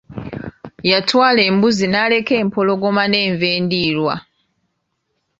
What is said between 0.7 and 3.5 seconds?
Yatwala embuzi n'aleka empologoma n'enva